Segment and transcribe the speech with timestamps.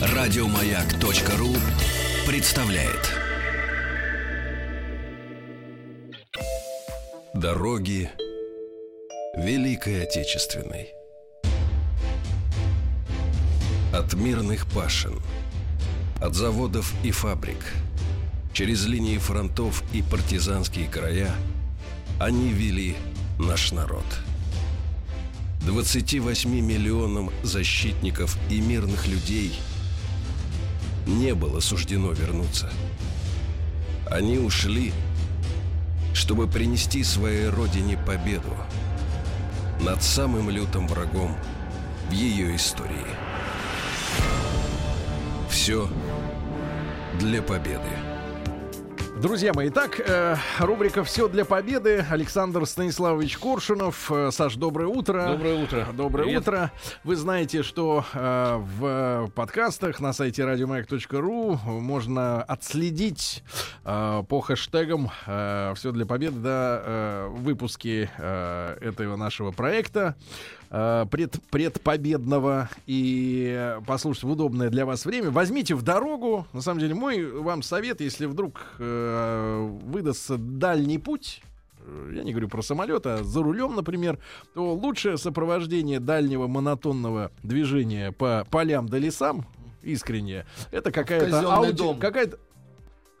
[0.00, 1.54] Радиомаяк.ру
[2.26, 3.12] представляет.
[7.34, 8.10] Дороги
[9.36, 10.88] Великой Отечественной.
[13.92, 15.20] От мирных пашин
[16.20, 17.72] От заводов и фабрик
[18.52, 21.32] Через линии фронтов и партизанские края
[22.20, 22.96] Они вели
[23.38, 24.04] наш народ
[25.66, 29.58] 28 миллионам защитников и мирных людей–
[31.08, 32.70] не было суждено вернуться.
[34.10, 34.92] Они ушли,
[36.14, 38.54] чтобы принести своей родине победу
[39.80, 41.36] над самым лютым врагом
[42.08, 43.06] в ее истории.
[45.50, 45.88] Все
[47.18, 48.07] для победы.
[49.20, 52.06] Друзья мои, итак, э, рубрика «Все для победы».
[52.08, 54.12] Александр Станиславович Коршунов.
[54.12, 55.26] Э, Саш, доброе утро.
[55.32, 55.86] Доброе утро.
[55.92, 56.42] Доброе Привет.
[56.42, 56.72] утро.
[57.02, 63.42] Вы знаете, что э, в подкастах на сайте радиомаяк.ру можно отследить
[63.84, 70.14] э, по хэштегам э, «Все для победы» да, э, выпуски э, этого нашего проекта.
[70.70, 75.30] Э, пред, предпобедного и послушать в удобное для вас время.
[75.30, 76.46] Возьмите в дорогу.
[76.52, 81.42] На самом деле, мой вам совет, если вдруг э, выдастся дальний путь,
[81.86, 84.18] э, я не говорю про самолет, а за рулем, например,
[84.52, 89.46] то лучшее сопровождение дальнего монотонного движения по полям да лесам,
[89.82, 91.94] искренне, это какая-то ауди...
[91.98, 92.38] какая-то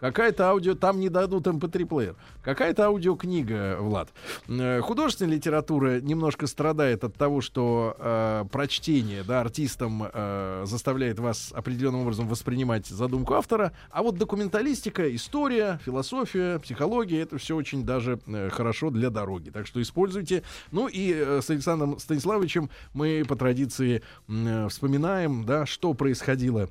[0.00, 2.10] Какая-то аудио, там не дадут mp3-плеер.
[2.10, 4.10] Эм Какая-то аудиокнига, Влад.
[4.48, 11.52] Э, художественная литература немножко страдает от того, что э, прочтение, да, артистам э, заставляет вас
[11.54, 18.20] определенным образом воспринимать задумку автора, а вот документалистика, история, философия, психология, это все очень даже
[18.26, 19.50] э, хорошо для дороги.
[19.50, 20.42] Так что используйте.
[20.70, 26.68] Ну и э, с Александром Станиславовичем мы по традиции э, вспоминаем, да, что происходило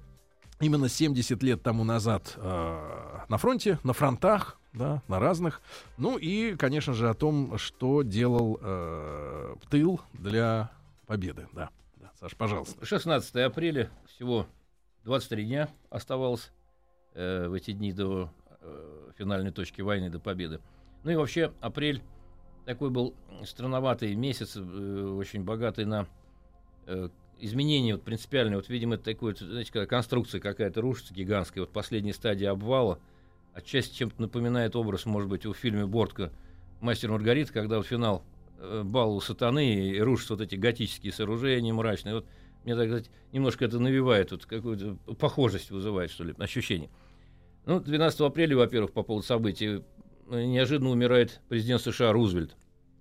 [0.60, 5.62] именно 70 лет тому назад э, на фронте, на фронтах, да, на разных.
[5.98, 10.72] Ну и, конечно же, о том, что делал э, тыл для
[11.06, 11.48] победы.
[11.54, 12.12] Да, да.
[12.20, 12.86] Саш, пожалуйста.
[12.86, 14.48] 16 апреля, всего
[15.04, 16.52] 23 дня оставалось
[17.14, 18.32] э, в эти дни до
[18.62, 20.60] э, финальной точки войны, до победы.
[21.04, 22.02] Ну и вообще, апрель
[22.66, 23.16] такой был
[23.46, 26.08] странноватый месяц, э, очень богатый на
[26.86, 27.10] э,
[27.40, 32.52] изменения вот принципиальные, вот, видимо, вот, знаете, когда конструкция какая-то рушится гигантская, вот последняя стадия
[32.52, 33.00] обвала,
[33.54, 36.32] отчасти чем-то напоминает образ, может быть, у фильме «Бортка»
[36.80, 38.24] «Мастер Маргарита», когда вот финал
[38.60, 42.16] э, бал у сатаны и рушатся вот эти готические сооружения мрачные.
[42.16, 42.26] Вот
[42.64, 46.90] мне так сказать, немножко это навевает, вот какую-то похожесть вызывает, что ли, ощущение.
[47.66, 49.84] Ну, 12 апреля, во-первых, по поводу событий,
[50.30, 52.56] э, неожиданно умирает президент США Рузвельт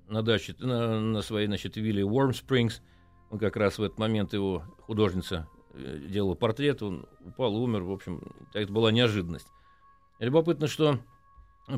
[0.09, 2.81] на даче, на, на своей, значит, вилле Уорм Спрингс–
[3.31, 7.83] он как раз в этот момент его художница э, делала портрет, он упал умер.
[7.83, 8.23] В общем,
[8.55, 9.49] это была неожиданность.
[10.19, 10.99] Любопытно, что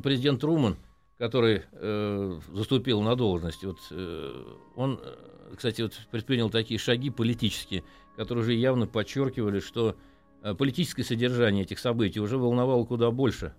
[0.02, 0.76] президент Труман,
[1.18, 4.44] который э, заступил на должность, вот, э,
[4.76, 7.82] он, э, кстати, вот предпринял такие шаги политические,
[8.16, 9.96] которые уже явно подчеркивали, что
[10.42, 13.54] э, политическое содержание этих событий уже волновало куда больше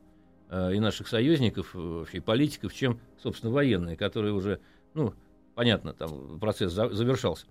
[0.50, 4.62] э, и наших союзников, вообще и политиков, чем, собственно, военные, которые уже,
[4.94, 5.14] ну,
[5.56, 7.48] понятно, там процесс за, завершался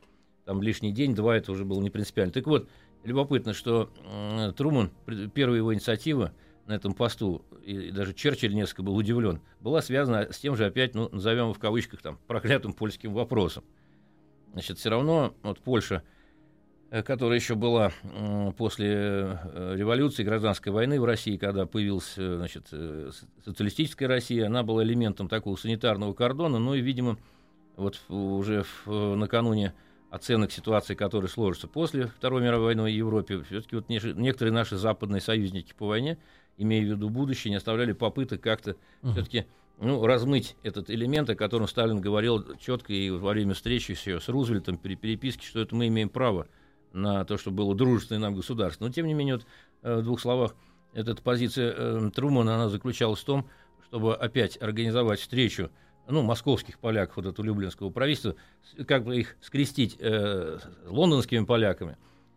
[0.48, 2.32] там лишний день-два, это уже было не принципиально.
[2.32, 2.70] Так вот,
[3.04, 4.91] любопытно, что э, Труман,
[5.34, 6.32] первая его инициатива
[6.64, 10.94] на этом посту, и даже Черчилль несколько был удивлен, была связана с тем же опять,
[10.94, 13.62] ну, назовем в кавычках, там, проклятым польским вопросом.
[14.54, 16.03] Значит, все равно вот Польша,
[16.91, 22.69] э, которая еще была э, после э, революции, гражданской войны в России, когда появилась значит,
[23.44, 27.19] социалистическая Россия, она была элементом такого санитарного кордона, ну и, видимо,
[27.76, 29.75] вот уже в, накануне
[30.10, 35.20] оценок ситуации, которые сложатся после Второй мировой войны в Европе, все-таки вот некоторые наши западные
[35.20, 36.19] союзники по войне,
[36.56, 39.12] имея в виду будущее, не оставляли попыток как-то uh-huh.
[39.12, 39.46] все-таки
[39.80, 44.28] ну, размыть этот элемент, о котором Сталин говорил четко и во время встречи с, с
[44.28, 46.49] Рузвельтом при переписке, что это мы имеем право
[46.93, 48.87] на то, что было дружественное нам государство.
[48.87, 49.46] Но, тем не менее, вот,
[49.82, 50.55] э, в двух словах,
[50.94, 53.49] эта позиция э, Трумана, она заключалась в том,
[53.84, 55.70] чтобы опять организовать встречу
[56.08, 58.34] ну, московских поляков, вот этого люблинского правительства,
[58.87, 61.96] как бы их скрестить э, с лондонскими поляками,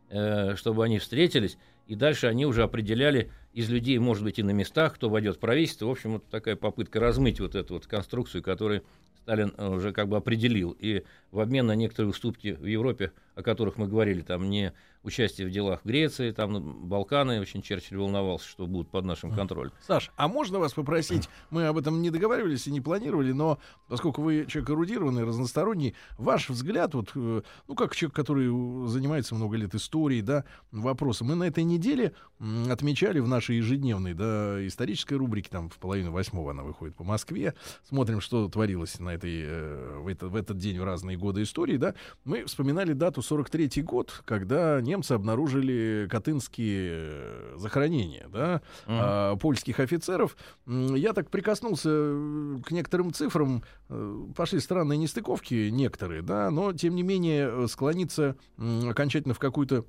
[0.10, 1.58] э, чтобы они встретились,
[1.88, 5.40] и дальше они уже определяли из людей, может быть, и на местах, кто войдет в
[5.40, 5.88] правительство.
[5.88, 8.84] В общем, вот такая попытка размыть вот эту вот конструкцию, которую
[9.24, 10.76] Сталин уже как бы определил.
[10.80, 14.74] И в обмен на некоторые уступки в Европе о которых мы говорили, там не
[15.04, 19.72] участие в делах в Греции, там Балканы, очень Черчилль волновался, что будут под нашим контролем.
[19.86, 24.22] Саш, а можно вас попросить, мы об этом не договаривались и не планировали, но поскольку
[24.22, 28.48] вы человек эрудированный, разносторонний, ваш взгляд, вот, э, ну, как человек, который
[28.88, 32.14] занимается много лет историей, да, вопросом, мы на этой неделе
[32.70, 37.56] отмечали в нашей ежедневной, да, исторической рубрике, там, в половину восьмого она выходит по Москве,
[37.88, 41.78] смотрим, что творилось на этой, э, в, это, в этот день в разные годы истории,
[41.78, 49.40] да, мы вспоминали дату 43-й год, когда немцы обнаружили катынские э, захоронения, да, mm-hmm.
[49.40, 50.36] польских офицеров.
[50.68, 56.96] Я так прикоснулся э, к некоторым цифрам, э, пошли странные нестыковки некоторые, да, но тем
[56.96, 59.86] не менее склониться окончательно в какую-то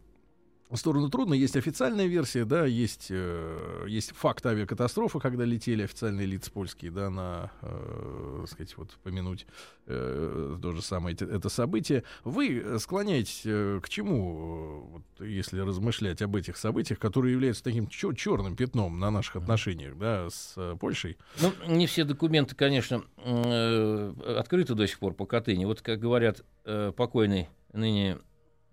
[0.76, 1.34] сторону трудно.
[1.34, 7.10] Есть официальная версия, да, есть, э, есть факт авиакатастрофы, когда летели официальные лица польские, да,
[7.10, 9.46] на, э, сказать, вот помянуть
[9.86, 12.04] э, то же самое это, это событие.
[12.24, 18.14] Вы склоняетесь э, к чему, вот, если размышлять об этих событиях, которые являются таким чер-
[18.14, 21.18] черным пятном на наших отношениях, да, с э, Польшей?
[21.40, 25.64] Ну, не все документы, конечно, э, открыты до сих пор по Катыни.
[25.64, 28.18] Вот, как говорят э, покойный ныне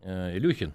[0.02, 0.74] э, Илюхин,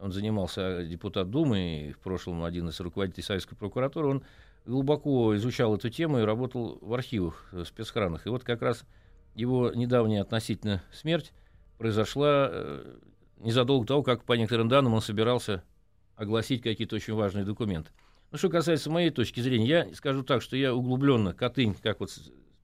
[0.00, 4.22] он занимался депутат Думы, и в прошлом один из руководителей Советской прокуратуры, он
[4.64, 8.26] глубоко изучал эту тему и работал в архивах, в спецхранах.
[8.26, 8.84] И вот как раз
[9.34, 11.32] его недавняя относительно смерть
[11.78, 12.96] произошла э,
[13.38, 15.62] незадолго до того, как, по некоторым данным, он собирался
[16.16, 17.90] огласить какие-то очень важные документы.
[18.30, 22.10] Ну, что касается моей точки зрения, я скажу так, что я углубленно, Катынь, как вот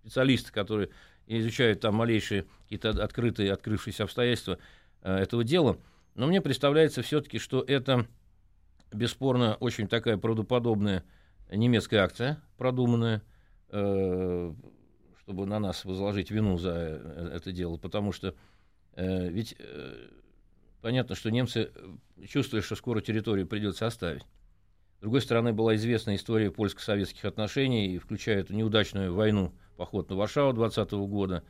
[0.02, 0.90] специалист, который
[1.26, 4.58] изучает там малейшие какие-то открытые, открывшиеся обстоятельства
[5.02, 5.78] э, этого дела,
[6.16, 8.06] но мне представляется все-таки, что это
[8.92, 11.04] бесспорно очень такая правдоподобная
[11.50, 13.22] немецкая акция, продуманная,
[13.68, 14.54] э,
[15.20, 18.34] чтобы на нас возложить вину за э, это дело, потому что
[18.94, 19.56] э, ведь
[20.80, 21.70] понятно, что немцы
[22.26, 24.22] чувствуют, что скоро территорию придется оставить.
[24.98, 30.54] С другой стороны, была известна история польско-советских отношений, включая эту неудачную войну, поход на Варшаву
[30.54, 31.44] 20 года,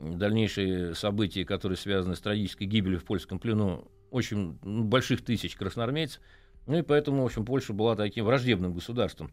[0.00, 6.20] дальнейшие события, которые связаны с трагической гибелью в польском плену очень больших тысяч красноармейцев.
[6.66, 9.32] Ну и поэтому, в общем, Польша была таким враждебным государством.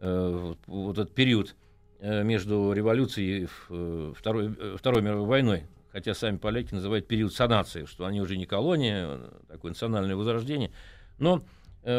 [0.00, 1.54] Э, вот этот период
[1.98, 7.84] э, между революцией и э, Второй, Второй мировой войной, хотя сами поляки называют период санации,
[7.84, 9.18] что они уже не колония,
[9.48, 10.70] такое национальное возрождение.
[11.18, 11.42] Но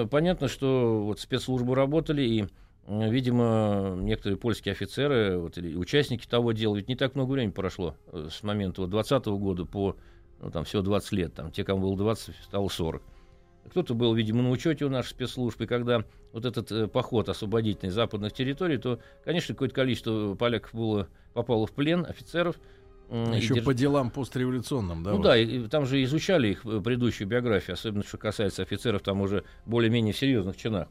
[0.10, 2.48] понятно, что вот спецслужбы работали, и,
[2.88, 7.96] видимо, некоторые польские офицеры вот, или участники того дела, ведь не так много времени прошло
[8.12, 9.96] с момента вот, 20 -го года по
[10.42, 13.02] ну, там всего 20 лет, там, те, кому было 20, стало 40.
[13.70, 16.04] Кто-то был, видимо, на учете у наших спецслужб, и когда
[16.34, 21.72] вот этот э, поход освободительный западных территорий, то, конечно, какое-то количество поляков было, попало в
[21.72, 22.56] плен, офицеров.
[23.10, 23.66] Еще держ...
[23.66, 25.12] по делам постреволюционным, да?
[25.12, 25.24] Ну вот?
[25.24, 29.22] да, и, и там же изучали их э, предыдущую биографию, особенно что касается офицеров там
[29.22, 30.88] уже более-менее серьезных чинах.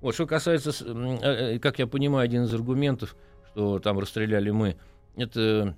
[0.00, 3.14] Вот, что касается, э, как я понимаю, один из аргументов,
[3.50, 4.76] что там расстреляли мы,
[5.16, 5.76] это,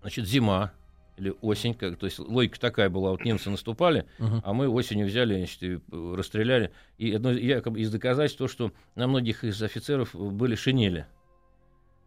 [0.00, 0.72] значит, зима,
[1.16, 4.40] или осень, как, то есть логика такая была, вот немцы наступали, uh-huh.
[4.44, 6.72] а мы осенью взяли, значит, и расстреляли.
[6.98, 11.06] И одно якобы из доказательств то, что на многих из офицеров были шинели.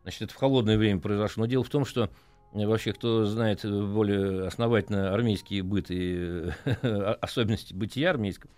[0.03, 1.41] Значит, это в холодное время произошло.
[1.41, 2.09] Но дело в том, что
[2.53, 6.51] э, вообще, кто знает более основательно армейские быт и
[7.21, 8.51] особенности бытия армейского,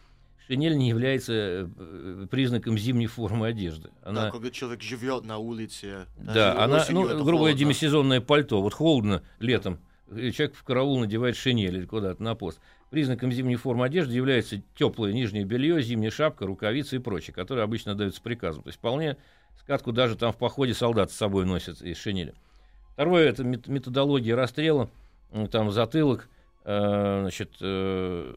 [0.47, 1.33] шинель не является
[1.77, 3.89] э, признаком зимней формы одежды.
[4.03, 6.05] Она, да, когда человек живет на улице.
[6.17, 8.61] Да, она, ну, грубо говоря, демисезонное пальто.
[8.61, 12.59] Вот холодно летом, человек в караул надевает шинель или куда-то на пост.
[12.89, 17.95] Признаком зимней формы одежды является теплое нижнее белье, зимняя шапка, рукавицы и прочее, которые обычно
[17.95, 18.63] даются приказом.
[18.63, 19.17] То есть вполне
[19.59, 22.33] скатку даже там в походе солдат с собой носят из шинели.
[22.93, 24.89] Второе– это методология расстрела,
[25.51, 26.29] там затылок,
[26.63, 28.33] э, значит, э,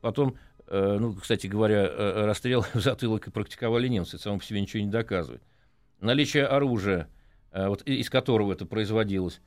[0.00, 4.44] потом, э, ну, кстати говоря, э, расстрел в затылок и практиковали немцы, это само по
[4.44, 5.42] себе ничего не доказывает.
[6.00, 7.08] Наличие оружия,
[7.52, 9.40] вот, из которого это производилось,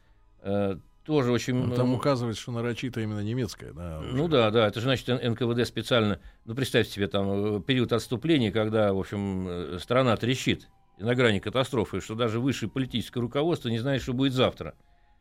[1.05, 1.55] тоже очень...
[1.55, 3.73] Ну, там указывается, что нарочито именно немецкая.
[3.73, 7.93] Да, ну да, да, это же значит НКВД специально, ну представьте себе там э, период
[7.93, 13.69] отступления, когда, в общем, э, страна трещит на грани катастрофы, что даже высшее политическое руководство
[13.69, 14.73] не знает, что будет завтра.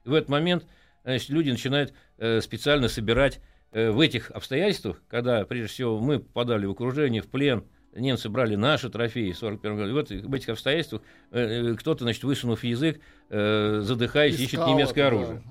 [0.04, 0.66] И в этот момент
[1.04, 3.40] значит, люди начинают э, специально собирать
[3.73, 7.64] э, в этих обстоятельствах, когда, прежде всего, мы попадали в окружение, в плен,
[7.95, 9.91] немцы брали наши трофеи в 1941 году.
[9.91, 14.67] И вот в этих обстоятельствах э, э, кто-то, значит, высунув язык, э, задыхаясь, Искал, ищет
[14.67, 15.09] немецкое да.
[15.09, 15.43] оружие.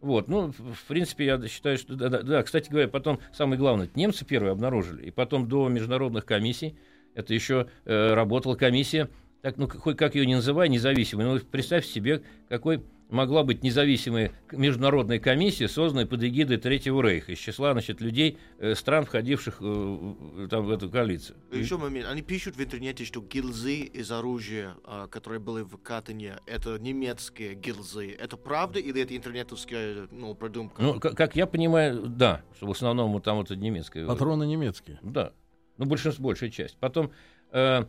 [0.00, 3.88] Вот, ну, в принципе, я считаю, что да, да, да, кстати говоря, потом самое главное,
[3.94, 6.76] немцы первые обнаружили, и потом до международных комиссий,
[7.14, 9.08] это еще э, работала комиссия,
[9.40, 14.32] так, ну, какой, как ее не называй, независимой, но представь себе, какой могла быть независимая
[14.52, 20.48] международная комиссия, созданная под эгидой Третьего Рейха, из числа значит, людей, э, стран, входивших э,
[20.50, 21.36] там, в эту коалицию.
[21.52, 22.08] Еще момент.
[22.08, 27.54] Они пишут в интернете, что гильзы из оружия, э, которые были в Катане, это немецкие
[27.54, 28.10] гильзы.
[28.12, 30.82] Это правда или это интернетовская ну, продумка?
[30.82, 34.06] Ну, как, как я понимаю, да, что в основном вот там вот это немецкое.
[34.06, 34.98] Патроны немецкие.
[35.02, 35.32] Да.
[35.76, 36.76] Ну, большинство, большая часть.
[36.78, 37.12] Потом
[37.52, 37.84] э,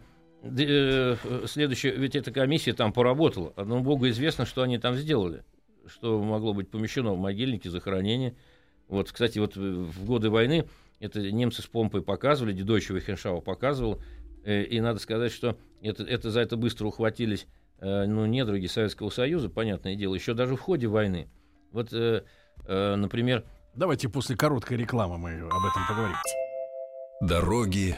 [0.45, 1.15] э,
[1.47, 3.53] следующее, ведь эта комиссия там поработала.
[3.55, 5.43] Одному богу известно, что они там сделали.
[5.87, 8.35] Что могло быть помещено в могильнике, захоронение.
[8.87, 10.65] Вот, кстати, вот в годы войны
[10.99, 14.01] это немцы с помпой показывали, Дедойчева Хеншау показывал.
[14.43, 17.47] Э, и надо сказать, что это, это, за это быстро ухватились
[17.79, 21.27] э, ну, недруги Советского Союза, понятное дело, еще даже в ходе войны.
[21.71, 22.23] Вот, э,
[22.65, 23.43] э, например...
[23.75, 26.15] Давайте после короткой рекламы мы об этом поговорим.
[27.21, 27.97] Дороги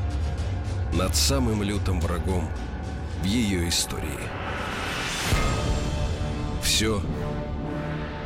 [0.93, 2.49] над самым лютым врагом
[3.21, 4.19] в ее истории.
[6.61, 7.01] Все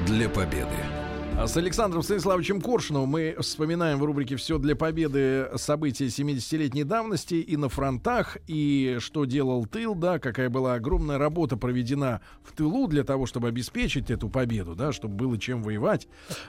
[0.05, 0.95] для победы.
[1.38, 7.58] С Александром Станиславовичем Коршуновым мы вспоминаем в рубрике «Все для победы» события 70-летней давности и
[7.58, 13.04] на фронтах, и что делал тыл, да, какая была огромная работа проведена в тылу для
[13.04, 16.08] того, чтобы обеспечить эту победу, да, чтобы было чем воевать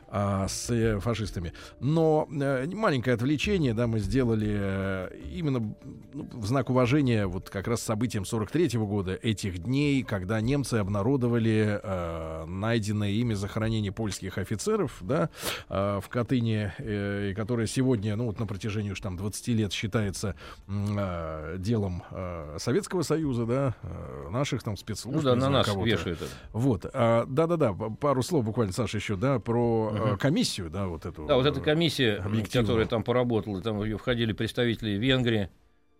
[0.09, 1.52] а, с э, фашистами.
[1.81, 5.76] Но э, маленькое отвлечение, да, мы сделали э, именно
[6.14, 11.81] ну, в знак уважения вот как раз событиям 43-го года, этих дней, когда немцы обнародовали
[11.83, 15.30] э, найденное ими захоронение польских офицеров, офицеров, да,
[15.68, 20.37] э, в Катыни, э, которая сегодня, ну вот на протяжении уж там 20 лет считается
[20.68, 25.18] э, делом э, Советского Союза, да, э, наших там спецслужб.
[25.18, 26.30] Ну да, на нас вешают это.
[26.52, 29.97] Вот, а, да-да-да, пару слов буквально, Саша, еще, да, про угу.
[29.97, 31.26] э, комиссию, да, вот эту.
[31.26, 35.50] Да, вот эта комиссия, которая там поработала, там входили представители Венгрии,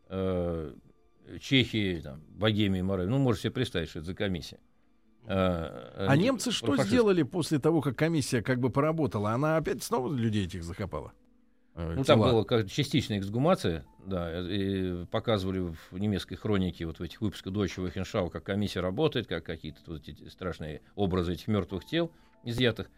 [0.09, 0.73] э,
[1.41, 3.11] Чехии, там, Богемии, Моравии.
[3.11, 4.59] Ну, можете себе представить, что это за комиссия.
[5.29, 6.89] А, а немцы что фашист.
[6.89, 9.33] сделали после того, как комиссия как бы поработала?
[9.33, 11.13] Она опять снова людей этих закопала?
[11.75, 17.03] Э, ну, там была как частичная эксгумация, да, и показывали в немецкой хронике, вот в
[17.03, 21.85] этих выпусках Deutsche Wochenschau, как комиссия работает, как какие-то вот эти страшные образы этих мертвых
[21.85, 22.13] тел
[22.45, 22.89] изъятых.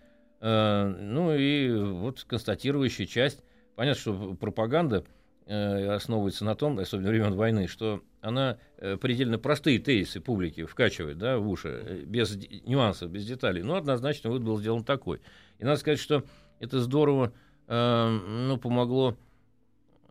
[0.41, 3.43] Э, ну и вот констатирующая часть.
[3.75, 5.18] Понятно, что пропаганда Э,
[5.49, 11.39] основывается на том, особенно времен войны, что она э, предельно простые тезисы публики вкачивает да,
[11.39, 12.37] в уши, э, без
[12.67, 13.63] нюансов, без деталей.
[13.63, 15.21] Но однозначно вывод был сделан такой.
[15.59, 16.25] И надо сказать, что
[16.61, 17.33] это здорово
[17.71, 19.15] ну, помогло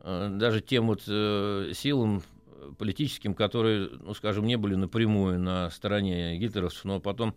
[0.03, 2.21] даже тем вот силам
[2.77, 7.33] политическим, которые, ну, скажем, не были напрямую на стороне гитлеровцев, но потом,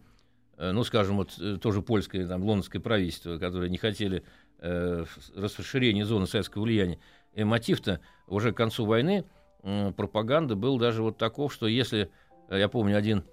[0.58, 4.22] ну, скажем, вот тоже польское, там, лондонское правительство, которые не хотели
[4.58, 5.04] э,
[5.34, 6.98] расширения зоны советского влияния,
[7.34, 9.24] и мотив-то уже к концу войны
[9.62, 12.10] э, пропаганды был даже вот таков, что если,
[12.48, 13.24] э, я помню один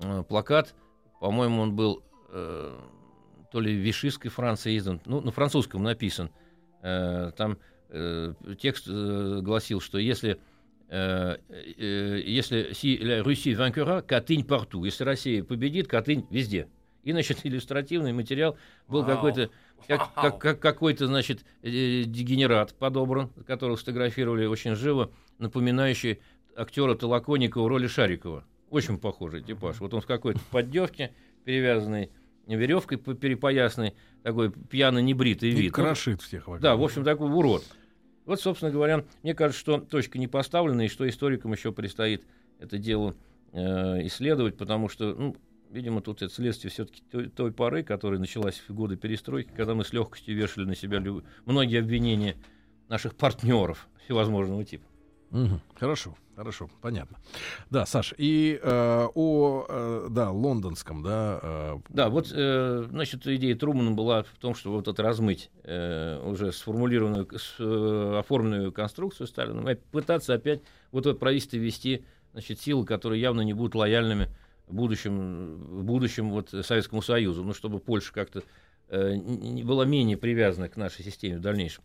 [0.00, 0.74] э, плакат,
[1.20, 2.78] по-моему, он был э,
[3.50, 6.30] то ли в Вишистской Франции издан, ну, на французском написан,
[6.82, 7.58] э, там
[7.88, 10.40] э, текст э, гласил, что если
[10.88, 11.36] э,
[11.78, 16.68] э, если si la Russie vainquera, Катынь порту, если Россия победит, Катынь везде.
[17.06, 18.58] И, значит, иллюстративный материал
[18.88, 19.50] был какой-то
[19.86, 26.18] как, как, как какой-то, значит, э, дегенерат подобран, которого сфотографировали очень живо, напоминающий
[26.56, 28.44] актера Толоконникова в роли Шарикова.
[28.70, 29.78] Очень похожий типаж.
[29.78, 31.12] Вот он в какой-то поддевке,
[31.44, 32.10] перевязанной
[32.48, 33.94] веревкой перепоясной,
[34.24, 35.66] такой пьяно небритый вид.
[35.66, 36.60] И крошит всех вокруг.
[36.60, 37.62] Да, в общем, такой урод.
[38.24, 42.24] Вот, собственно говоря, мне кажется, что точка не поставлена, и что историкам еще предстоит
[42.58, 43.14] это дело
[43.52, 45.36] э, исследовать, потому что ну,
[45.76, 49.84] Видимо, тут это следствие все-таки той, той поры, которая началась в годы перестройки, когда мы
[49.84, 51.22] с легкостью вешали на себя люб...
[51.44, 52.36] многие обвинения
[52.88, 54.86] наших партнеров всевозможного типа.
[55.32, 55.60] Угу.
[55.78, 57.18] Хорошо, хорошо, понятно.
[57.68, 61.40] Да, Саш, и э, о, э, да, лондонском, да.
[61.42, 61.78] Э...
[61.90, 66.52] Да, вот, э, значит, идея Трумана была в том, что вот это размыть э, уже
[66.52, 73.20] сформулированную, с, э, оформленную конструкцию Сталина, пытаться опять вот это правительство вести, значит, силы, которые
[73.20, 74.30] явно не будут лояльными
[74.68, 78.42] будущем, будущем вот Советскому Союзу, ну, чтобы Польша как-то
[78.88, 81.84] э, не была менее привязана к нашей системе в дальнейшем.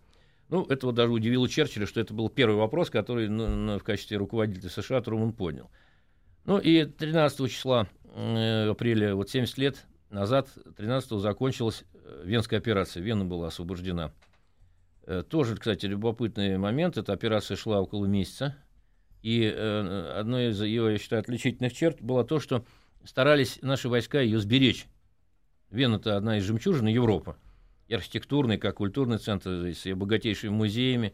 [0.49, 4.17] Ну, это вот даже удивило Черчилля, что это был первый вопрос, который ну, в качестве
[4.17, 5.71] руководителя США Труман поднял.
[6.45, 13.01] Ну и 13 числа э, апреля, вот 70 лет назад, 13 закончилась э, Венская операция.
[13.01, 14.11] Вена была освобождена.
[15.05, 16.97] Э, тоже, кстати, любопытный момент.
[16.97, 18.55] Эта операция шла около месяца.
[19.21, 22.65] И э, одной из ее, я считаю, отличительных черт было то, что
[23.03, 24.87] старались наши войска ее сберечь.
[25.69, 27.35] Вена– это одна из жемчужин Европы.
[27.87, 31.13] И архитектурный, как культурный центр, с ее богатейшими музеями.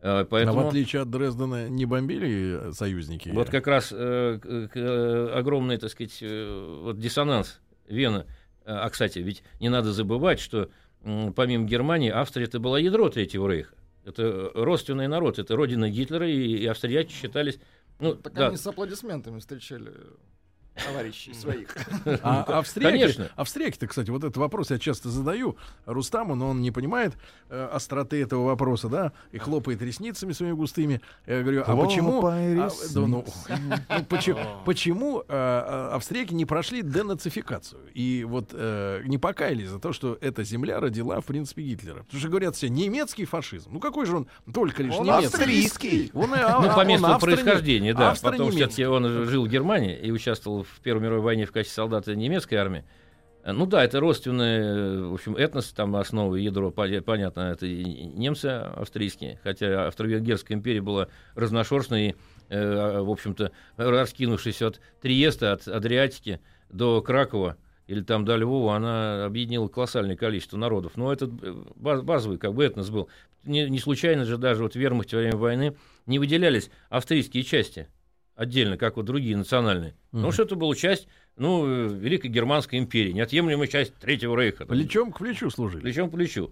[0.00, 0.60] Э, поэтому...
[0.60, 3.30] А в отличие от Дрездена не бомбили союзники?
[3.30, 8.26] Вот как раз э, э, огромный, так сказать, э, вот диссонанс Вена.
[8.64, 10.70] А, кстати, ведь не надо забывать, что
[11.02, 13.74] э, помимо Германии, Австрия это была ядро Третьего Рейха.
[14.04, 17.58] Это родственный народ, это родина Гитлера, и, и австрияки считались...
[17.98, 18.48] Ну, так да.
[18.48, 19.92] они с аплодисментами встречали
[20.84, 21.76] товарищей своих.
[22.22, 23.30] А австрияки, Конечно.
[23.36, 25.56] австрияки-то, кстати, вот этот вопрос я часто задаю
[25.86, 27.14] Рустаму, но он не понимает
[27.48, 31.00] э, остроты этого вопроса, да, и хлопает ресницами своими густыми.
[31.26, 32.26] Я говорю, а почему...
[32.26, 33.24] А, да, ну,
[33.88, 39.78] ну, почему, почему э, э, австрияки не прошли денацификацию и вот э, не покаялись за
[39.78, 42.02] то, что эта земля родила, в принципе, Гитлера?
[42.04, 43.70] Потому что говорят все, немецкий фашизм.
[43.72, 45.26] Ну какой же он только лишь он немецкий?
[45.26, 46.10] австрийский.
[46.14, 48.14] Он, а, ну, по месту происхождения, да.
[48.20, 52.14] Потому что он жил в Германии и участвовал в Первой мировой войне в качестве солдата
[52.14, 52.84] немецкой армии.
[53.42, 59.40] Э, ну да, это родственный, в общем, этнос, там основа, ядро, понятно, это немцы австрийские,
[59.42, 62.16] хотя Австро-Венгерская империя была разношерстной,
[62.48, 67.56] э, в общем-то, раскинувшись от Триеста, от Адриатики до Кракова,
[67.90, 70.92] или там до Львова, она объединила колоссальное количество народов.
[70.96, 73.08] Но этот э, базовый как бы этнос был.
[73.42, 77.88] Не, не случайно же даже вот в вермахте во время войны не выделялись австрийские части
[78.40, 79.90] отдельно, как вот другие национальные.
[79.90, 79.96] Mm-hmm.
[80.12, 84.64] Потому что это была часть ну, Великой Германской империи, неотъемлемая часть Третьего Рейха.
[84.64, 85.82] Плечом к плечу служили.
[85.82, 86.50] Плечом к плечу.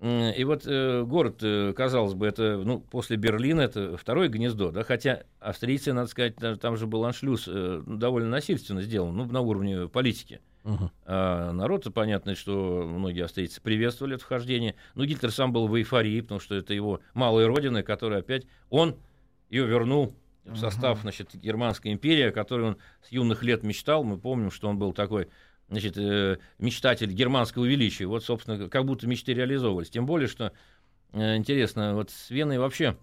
[0.00, 4.84] И вот э, город, э, казалось бы, это ну, после Берлина это второе гнездо, да,
[4.84, 9.88] хотя австрийцы, надо сказать, там же был аншлюз э, довольно насильственно сделан, ну, на уровне
[9.88, 10.40] политики.
[10.62, 10.90] Uh-huh.
[11.04, 14.76] А народ, понятно, что многие австрийцы приветствовали это вхождение.
[14.94, 18.96] Но Гитлер сам был в эйфории, потому что это его малая родина, которая опять он
[19.50, 20.14] ее вернул
[20.48, 24.04] в состав, значит, Германской империи, о которой он с юных лет мечтал.
[24.04, 25.28] Мы помним, что он был такой
[25.68, 28.06] значит, э, мечтатель германского величия.
[28.06, 29.90] Вот, собственно, как будто мечты реализовывались.
[29.90, 30.52] Тем более, что
[31.12, 32.96] э, интересно, вот с Веной вообще,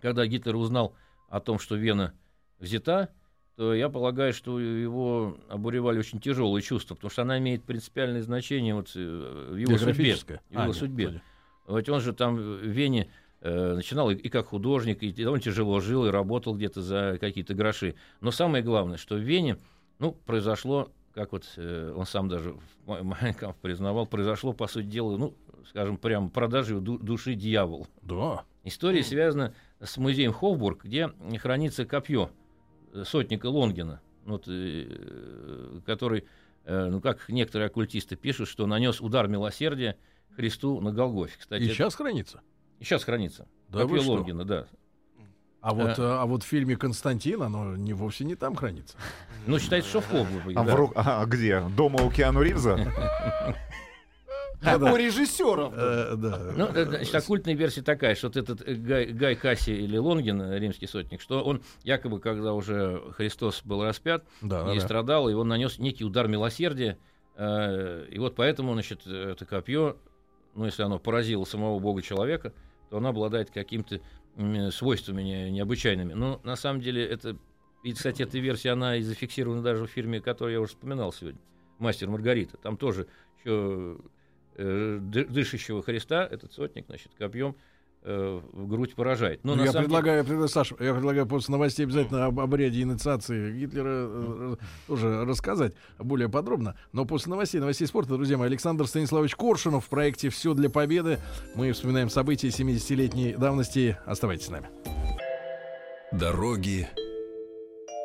[0.00, 0.94] когда Гитлер узнал
[1.28, 2.14] о том, что Вена
[2.58, 3.10] взята,
[3.56, 8.74] то я полагаю, что его обуревали очень тяжелые чувства, потому что она имеет принципиальное значение
[8.74, 10.14] вот э, в его судьбе.
[10.16, 11.04] В его а, судьбе.
[11.06, 11.22] Нет,
[11.66, 13.10] вот он же там в Вене
[13.44, 17.94] начинал и, и как художник, и довольно тяжело жил, и работал где-то за какие-то гроши.
[18.20, 19.58] Но самое главное, что в Вене,
[19.98, 25.16] ну, произошло, как вот э, он сам даже в Майнкамп признавал, произошло, по сути дела,
[25.16, 25.34] ну,
[25.68, 27.86] скажем, прямо продажи ду- души дьявол.
[28.02, 28.44] Да.
[28.64, 29.04] История mm.
[29.04, 32.30] связана с музеем Хофбург, где хранится копье
[32.92, 36.24] э, сотника Лонгина, вот, э, который,
[36.64, 39.96] э, ну, как некоторые оккультисты пишут, что нанес удар милосердия
[40.34, 41.36] Христу на Голгофе.
[41.38, 42.02] Кстати, и сейчас это...
[42.02, 42.40] хранится?
[42.84, 43.46] Сейчас хранится.
[43.68, 44.66] Да Копье Лонгина, да.
[45.60, 48.96] А вот, а, а вот в фильме Константин оно не вовсе не там хранится.
[49.46, 50.54] Ну, считается, что в Хоблове.
[50.56, 50.74] А, да.
[50.74, 51.60] в, а, а где?
[51.76, 52.78] Дома у Киану Ривза?
[54.62, 55.74] Как у режиссеров.
[55.76, 56.14] Э,
[56.56, 60.86] ну, э, значит, оккультная версия такая, что вот этот Гай, Гай Касси или Лонгин, римский
[60.86, 66.04] сотник, что он якобы, когда уже Христос был распят и страдал, и он нанес некий
[66.04, 66.96] удар милосердия,
[67.38, 69.98] и вот поэтому, значит, это копье,
[70.54, 72.54] ну, если оно поразило самого Бога человека,
[72.94, 74.00] то она обладает какими-то
[74.70, 76.12] свойствами не, необычайными.
[76.12, 77.36] Но на самом деле это,
[77.82, 81.40] и, кстати, эта версия, она и зафиксирована даже в фильме, который я уже вспоминал сегодня,
[81.80, 82.56] «Мастер Маргарита».
[82.56, 83.08] Там тоже
[83.40, 83.98] еще
[84.54, 87.56] э, дышащего Христа, этот сотник, значит, копьем
[88.06, 89.40] Э, в грудь поражает.
[89.44, 90.16] Но ну, я, предлагаю, деле...
[90.18, 95.72] я предлагаю, Саша, я предлагаю после новостей обязательно об обряде инициации Гитлера э, тоже рассказать
[95.98, 96.76] более подробно.
[96.92, 101.18] Но после новостей, новостей спорта, друзья мои, Александр Станиславович Коршунов в проекте «Все для победы».
[101.54, 103.96] Мы вспоминаем события 70-летней давности.
[104.04, 104.68] Оставайтесь с нами.
[106.12, 106.86] Дороги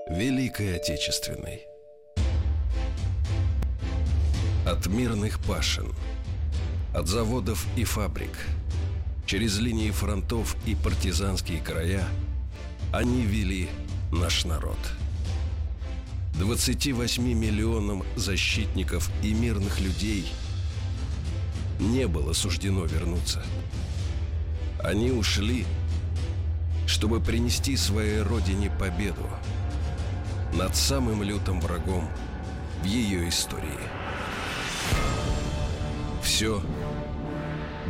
[0.10, 1.66] Великой Отечественной.
[4.66, 5.94] От мирных пашин,
[6.96, 8.32] от заводов и фабрик–
[9.30, 12.04] Через линии фронтов и партизанские края
[12.92, 13.70] они вели
[14.12, 14.80] наш народ.
[16.40, 20.26] 28 миллионам защитников и мирных людей
[21.80, 23.44] не было суждено вернуться.
[24.84, 25.68] Они ушли,
[26.88, 29.30] чтобы принести своей родине победу
[30.56, 32.10] над самым лютым врагом
[32.82, 33.78] в ее истории.
[36.24, 36.64] Все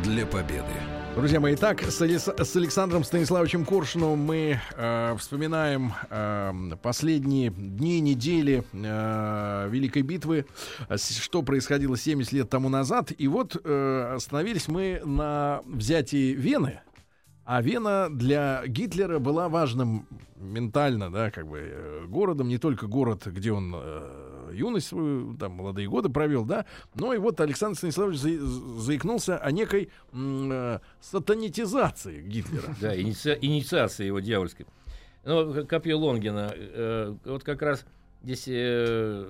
[0.04, 0.89] для победы.
[1.16, 9.68] Друзья мои, итак, с, Александром Станиславовичем Коршуновым мы э, вспоминаем э, последние дни, недели э,
[9.68, 10.46] Великой битвы,
[10.88, 13.12] э, что происходило 70 лет тому назад.
[13.18, 16.80] И вот э, остановились мы на взятии Вены.
[17.44, 23.26] А Вена для Гитлера была важным ментально, да, как бы э, городом, не только город,
[23.26, 28.18] где он э, юность свою, там, молодые годы провел, да, но и вот Александр Станиславович
[28.18, 28.46] за-
[28.80, 32.74] заикнулся о некой м, э, сатанитизации Гитлера.
[32.80, 34.66] Да, иници- инициация его дьявольской.
[35.24, 36.50] Ну, копье Лонгина.
[36.54, 37.84] э, вот как раз
[38.22, 39.26] здесь э,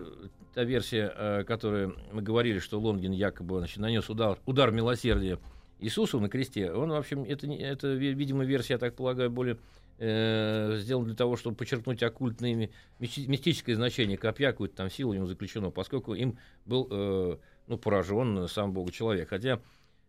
[0.54, 5.38] та версия, э, которую мы говорили, что Лонгин якобы значит, нанес удар, удар милосердия
[5.80, 6.70] Иисусу на кресте.
[6.72, 9.56] Он, в общем, это, это ви- видимо, версия, я так полагаю, более
[10.00, 15.12] э, сделана для того, чтобы подчеркнуть оккультное, ми- мисти- мистическое значение копья, какую-то там силу
[15.12, 17.36] в нем заключено, поскольку им был э,
[17.68, 19.28] ну, поражен сам Бога человек.
[19.28, 19.60] Хотя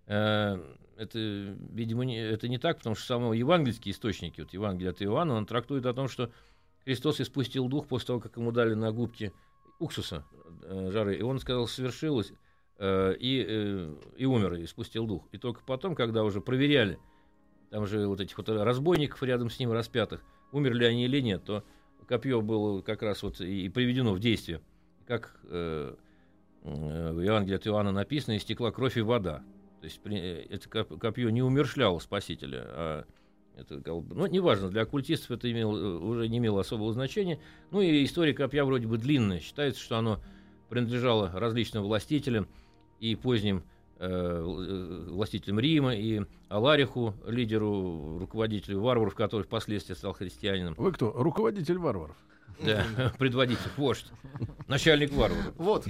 [0.08, 0.60] Э,
[0.98, 5.36] это, видимо, не, это не так, потому что самые евангельские источники, вот Евангелие от Иоанна,
[5.36, 6.32] он трактует о том, что
[6.84, 9.32] Христос испустил дух после того, как ему дали на губки
[9.80, 10.26] уксуса
[10.64, 12.34] э, жары, и он сказал, свершилось,
[12.78, 15.28] э, и, э, и умер, и спустил дух.
[15.32, 17.00] И только потом, когда уже проверяли,
[17.72, 21.64] там же вот этих вот разбойников рядом с ним распятых, умерли они или нет, то
[22.06, 24.62] копье было как раз вот и приведено в действие.
[25.08, 25.96] Как э,
[26.64, 29.42] э, в Евангелии от Иоанна написано, истекла кровь и вода.
[29.80, 33.06] То есть э, это коп- копье не умершляло спасителя, а
[33.56, 37.40] это, ну, неважно, для оккультистов это имело, э, уже не имело особого значения.
[37.72, 39.40] Ну и история копья вроде бы длинная.
[39.40, 40.20] Считается, что оно
[40.70, 42.50] принадлежало различным властителям
[43.00, 43.64] и поздним
[44.02, 50.74] властителям Рима, и Алариху, лидеру, руководителю варваров, который впоследствии стал христианином.
[50.78, 51.12] Вы кто?
[51.12, 52.16] Руководитель варваров.
[52.64, 52.84] Да,
[53.20, 54.08] предводитель, вождь,
[54.68, 55.54] начальник варваров.
[55.58, 55.88] Вот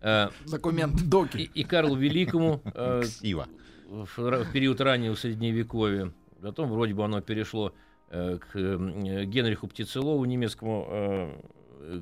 [0.00, 1.00] Э, документ.
[1.00, 1.38] И, Доки.
[1.38, 3.02] и Карлу Великому э,
[3.88, 6.12] в, период раннего средневековья.
[6.40, 7.72] Потом вроде бы оно перешло
[8.10, 11.40] э, к э, Генриху Птицелову, немецкому э,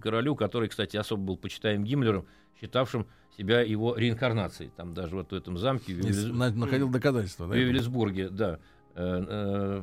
[0.03, 2.27] королю, который, кстати, особо был почитаем Гиммлером,
[2.61, 3.07] считавшим
[3.37, 4.71] себя его реинкарнацией.
[4.77, 7.57] Там даже вот в этом замке в на- находил доказательства, в да?
[7.57, 8.59] Вивелисбурге, да,
[8.95, 9.83] э, э,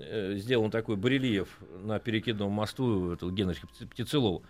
[0.00, 1.48] э, сделан такой барельеф
[1.82, 4.42] на перекидном мосту этого Генриха Пти- Птицелова.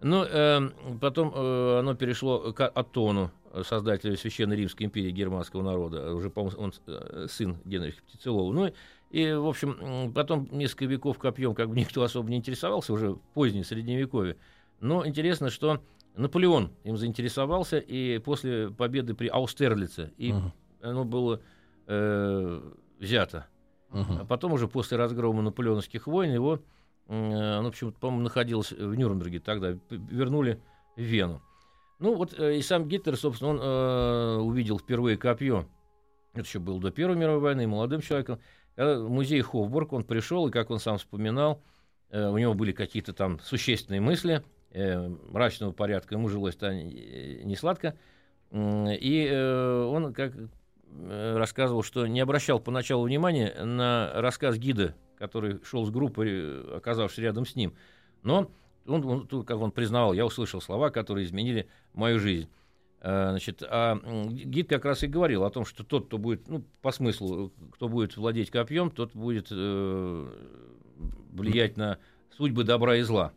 [0.00, 6.14] Но э, потом э, оно перешло к Атону, э, создателю Священной Римской империи германского народа.
[6.14, 8.52] Уже, по-моему, он э, сын Генриха Птицелова.
[8.52, 8.72] Ну
[9.10, 13.64] и, в общем, потом несколько веков копьем как бы никто особо не интересовался, уже позднее
[13.64, 14.36] Средневековье.
[14.80, 15.80] Но интересно, что
[16.14, 20.52] Наполеон им заинтересовался, и после победы при Аустерлице, и Мгм.
[20.82, 21.40] оно было
[21.86, 22.60] э,
[22.98, 23.46] взято.
[23.90, 24.18] Мгм.
[24.20, 26.60] А потом уже после разгрома наполеоновских войн его,
[27.08, 27.12] э,
[27.58, 30.60] оно почему-то, по-моему, находилось в Нюрнберге тогда, вернули
[30.96, 31.40] в Вену.
[31.98, 35.66] Ну вот э, и сам Гитлер, собственно, он э, увидел впервые копье.
[36.34, 38.38] Это еще было до Первой мировой войны, молодым человеком.
[38.78, 41.60] В музей Хофбург он пришел, и, как он сам вспоминал,
[42.10, 47.96] э, у него были какие-то там существенные мысли э, мрачного порядка, ему жилось-то не, сладко.
[48.52, 55.60] И э, он, как э, рассказывал, что не обращал поначалу внимания на рассказ гида, который
[55.64, 57.74] шел с группой, э, оказавшись рядом с ним.
[58.22, 58.48] Но
[58.86, 62.48] он, как он признавал, я услышал слова, которые изменили мою жизнь.
[63.00, 63.96] Э, Значит, а
[64.30, 67.88] гид как раз и говорил о том, что тот, кто будет, ну, по смыслу, кто
[67.88, 70.26] будет владеть копьем, тот будет э,
[71.32, 71.98] влиять на
[72.36, 73.32] судьбы добра и зла.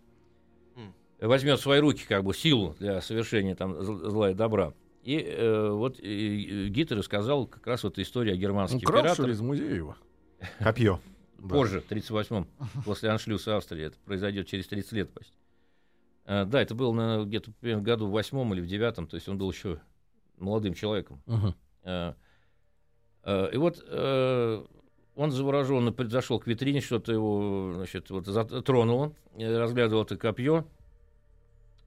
[1.20, 4.74] Возьмет в свои руки как бы силу для совершения там зл- зла и добра.
[5.04, 9.28] И э, вот э, Гитлер рассказал как раз вот историю о что императорах.
[9.28, 9.96] ли, из музея его?
[10.60, 11.00] Копье.
[11.48, 12.48] Позже, в 38-м,
[12.86, 13.86] после аншлюса Австрии.
[13.86, 15.34] Это произойдет через 30 лет почти.
[16.26, 19.28] А, да, это было где-то примерно в году в восьмом или в девятом, то есть
[19.28, 19.80] он был еще
[20.38, 21.22] молодым человеком.
[21.84, 22.16] А,
[23.52, 24.66] и вот э,
[25.16, 30.66] он завороженно зашел к витрине, что-то его, значит, вот затронуло, э, разглядывал это копье,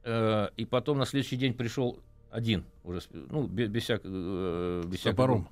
[0.05, 1.99] э, и потом на следующий день пришел
[2.31, 5.49] один, уже, ну, без, без всяк- э, без всякого- топором.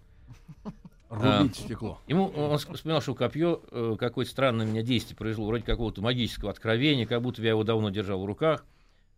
[1.12, 2.00] Рубить стекло.
[2.06, 6.50] Ему он вспоминал, что копье э, какое-то странное у меня действие произвело, вроде какого-то магического
[6.50, 8.64] откровения, как будто я его давно держал в руках.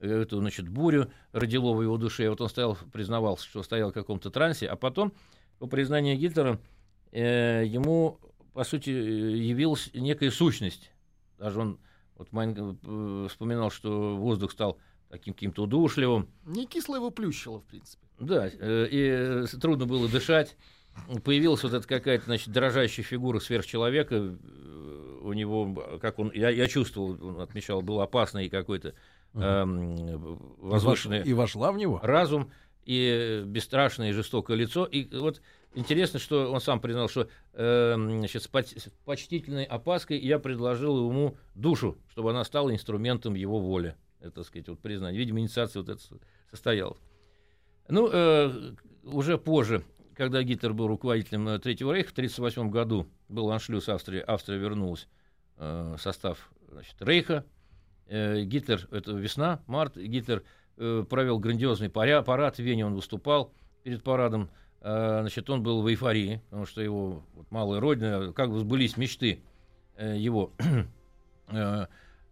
[0.00, 2.28] Э, Эту, значит, бурю родило в его душе.
[2.28, 5.12] Вот он стоял, признавался, что стоял в каком-то трансе, а потом,
[5.58, 6.58] по признанию Гитлера,
[7.12, 8.18] э, ему,
[8.52, 10.90] по сути, явилась некая сущность.
[11.38, 11.78] Даже он
[12.16, 14.78] вот Майн- э, вспоминал, что воздух стал
[15.10, 16.28] таким каким-то удушливым.
[16.44, 18.04] Не кисло его плющило, в принципе.
[18.18, 20.56] Да, э, и э, трудно было дышать.
[21.24, 24.14] Появилась вот эта какая-то, значит, дрожащая фигура сверхчеловека.
[24.16, 28.94] Э, У него, как он, я, я чувствовал, он отмечал, был опасный какой-то
[29.34, 32.00] эм, возвышенный И вошла в него?
[32.02, 32.50] разум
[32.84, 34.84] и бесстрашное и жестокое лицо.
[34.84, 35.40] И вот
[35.74, 41.10] интересно, что он сам признал, что э, значит, с, поч- с почтительной опаской я предложил
[41.10, 43.96] ему душу, чтобы она стала инструментом его воли.
[44.20, 45.18] Это, так сказать, вот признание.
[45.18, 46.00] Видимо, инициация вот эта
[46.50, 46.98] состоялась.
[47.88, 49.82] Ну, э, уже позже,
[50.16, 55.08] когда Гитлер был руководителем э, Третьего Рейха, в 1938 году был аншлюз Австрии, Австрия вернулась
[55.56, 57.44] э, в состав значит, Рейха.
[58.06, 60.42] Э, Гитлер, это весна, март, Гитлер
[60.76, 64.50] э, провел грандиозный паря, парад, в Вене он выступал перед парадом.
[64.80, 68.96] Э, значит, он был в эйфории, потому что его вот, малая родина, как бы сбылись
[68.96, 69.42] мечты
[69.96, 70.52] э, его
[71.48, 71.86] э,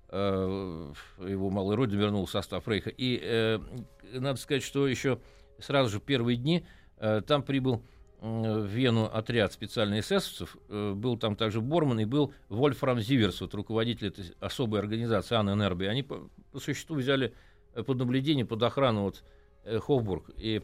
[0.08, 0.92] э,
[1.26, 2.90] его малой родины вернул в состав Рейха.
[2.90, 3.58] И э,
[4.12, 5.18] надо сказать, что еще
[5.58, 6.64] сразу же первые дни
[7.26, 7.82] там прибыл
[8.20, 13.40] э, в Вену отряд специальных эсэсовцев, э, был там также Борман и был Вольфрам Зиверс,
[13.40, 15.86] вот руководитель этой особой организации Анна Энерби.
[15.86, 17.34] Они по, по существу взяли
[17.74, 19.24] э, под наблюдение, под охрану вот,
[19.64, 20.30] э, Хофбург.
[20.36, 20.62] И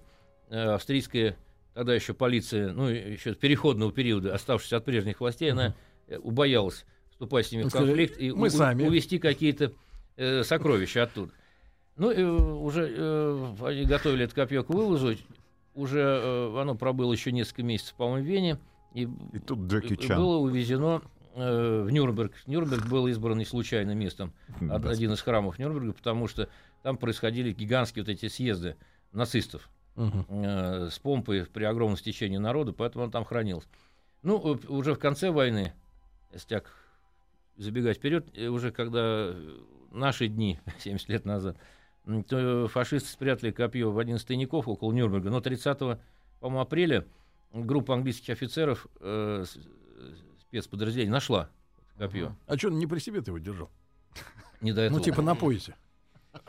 [0.50, 1.36] э, австрийская
[1.74, 5.74] тогда еще полиция, ну, еще переходного периода, оставшись от прежних властей, она
[6.06, 8.86] э, убоялась вступать с ними в конфликт и мы у- сами.
[8.86, 9.72] увести какие-то
[10.16, 11.32] э, сокровища оттуда.
[11.96, 15.16] Ну, и, э, уже э, они готовили это копье к вывозу.
[15.78, 18.58] Уже э, оно пробыло еще несколько месяцев, по-моему, в Вене.
[18.94, 20.18] И, И тут Джеки Чан.
[20.18, 21.02] было увезено
[21.34, 22.32] э, в Нюрнберг.
[22.46, 26.48] Нюрнберг был избран не случайно местом, один из храмов Нюрнберга, потому что
[26.82, 28.76] там происходили гигантские вот эти съезды
[29.12, 30.26] нацистов Мгм.
[30.28, 33.68] э, с помпой при огромном стечении народа, поэтому он там хранился.
[34.22, 35.72] Ну, э, уже в конце войны,
[36.32, 36.72] если так
[37.56, 39.32] забегать вперед, э, уже когда
[39.92, 41.56] наши дни, 70 лет назад,
[42.68, 45.78] фашисты спрятали копье в один из тайников около Нюрнберга, но 30
[46.40, 47.04] по-моему, апреля
[47.52, 51.50] группа английских офицеров э, э, спецподразделений нашла
[51.98, 52.36] копье.
[52.46, 53.70] А что, не при себе ты его держал?
[54.60, 54.98] Не до этого.
[54.98, 55.74] Ну, типа на поясе.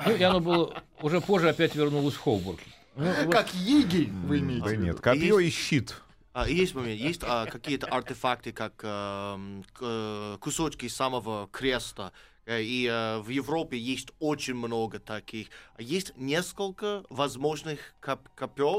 [0.05, 2.59] Ну, и оно было уже позже опять вернулось в Хоубург.
[2.95, 4.83] Ну, вот- Как егерь, вы имеете Да в виду?
[4.83, 5.95] нет, копье Есть- и щит.
[6.33, 9.37] А, есть момент, есть а, какие-то артефакты, как к-
[9.81, 12.11] э, кусочки самого креста.
[12.49, 15.49] Э, И э, в Европе есть очень много таких.
[15.77, 18.27] Есть несколько возможных коп-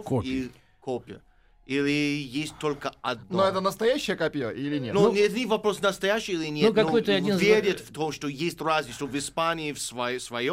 [0.02, 0.46] Копий.
[0.46, 1.18] и копий.
[1.70, 3.38] Или есть только одно.
[3.44, 4.92] Но это настоящее копье или нет?
[4.92, 8.26] Ну, нет, не вопрос настоящий или нет, но какой-то один из- верит в то, что
[8.26, 10.52] есть разница, что в Испании в свое, свое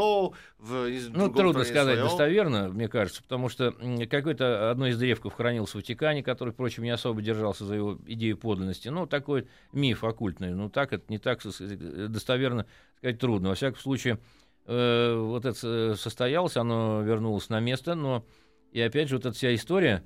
[0.60, 2.04] в Ну, трудно сказать свое.
[2.04, 3.74] достоверно, мне кажется, потому что
[4.12, 8.38] какое-то одно из древков хранилось в Ватикане, который, впрочем, не особо держался за его идею
[8.38, 8.90] подлинности.
[8.90, 10.52] Ну, такой миф оккультный.
[10.54, 12.68] Ну, так это не так достоверно
[13.00, 13.50] сказать трудно.
[13.50, 14.20] Во всяком случае,
[14.68, 18.24] э, вот это э, состоялось, оно вернулось на место, но
[18.72, 20.04] и опять же вот эта вся история,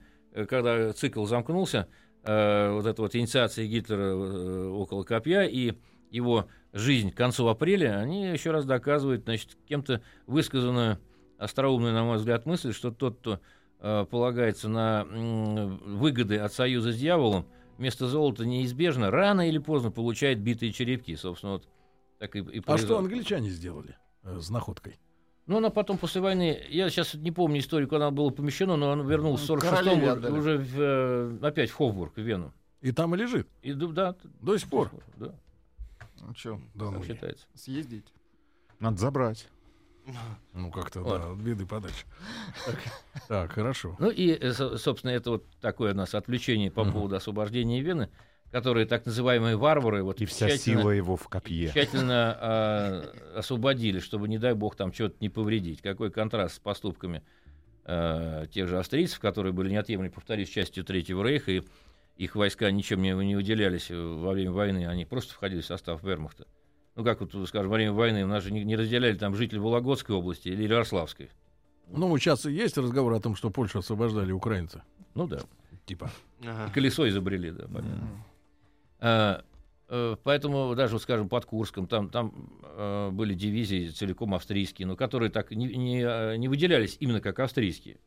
[0.47, 1.87] когда цикл замкнулся,
[2.23, 5.73] э, вот эта вот инициация Гитлера э, около копья и
[6.09, 10.99] его жизнь к концу апреля, они еще раз доказывают, значит, кем-то высказанную
[11.37, 13.39] остроумную, на мой взгляд, мысль, что тот, кто
[13.79, 20.39] э, полагается на выгоды от союза с дьяволом, вместо золота неизбежно, рано или поздно получает
[20.39, 21.15] битые черепки.
[21.15, 21.67] Собственно, вот
[22.19, 24.99] так и, и А что англичане сделали э, с находкой?
[25.51, 28.93] Ну, она потом после войны, я сейчас не помню историю, когда она была помещена, но
[28.93, 32.53] она вернулась в Ну, 46-м королеве уже, в, э, опять в Хофбург, в Вену.
[32.79, 34.89] И там и лежит И, да, до сих пор.
[35.17, 35.35] да,
[36.21, 37.45] Ну что, Да ну, считается.
[37.53, 38.05] съездить?
[38.79, 39.49] Надо забрать.
[40.53, 41.19] ну как-то, Вот.
[41.21, 42.05] да, от беды подальше.
[42.65, 42.79] Так,
[43.27, 43.97] Так, хорошо.
[43.99, 48.09] Ну и, э, со- собственно, это вот такое у нас отвлечение по поводу освобождения Вены,
[48.51, 51.69] которые так называемые варвары вот И вся сила его в копье.
[51.69, 55.81] тщательно а, освободили, чтобы, не дай бог, там что-то не повредить.
[55.81, 57.23] Какой контраст с поступками
[57.85, 61.63] а, тех же австрийцев, которые были неотъемлемой, повторюсь, частью Третьего Рейха, и
[62.17, 66.03] их войска ничем не, не выделялись э, во время войны, они просто входили в состав
[66.03, 66.45] вермахта.
[66.95, 69.59] Ну, как вот, скажем, во время войны у нас же не, не разделяли там жители
[69.59, 71.31] Вологодской области или Ярославской.
[71.87, 74.83] Ну, сейчас и есть разговор о том, что Польшу освобождали украинцы.
[75.15, 75.39] Ну да,
[75.85, 76.11] Типа.
[76.45, 76.71] Ага.
[76.73, 78.07] колесо изобрели, да, понятно.
[78.07, 78.30] Э,
[80.23, 85.29] Поэтому даже, вот, скажем, под Курском, там, там э, были дивизии целиком австрийские, но которые
[85.29, 87.97] так не, не, э, не выделялись именно как австрийские.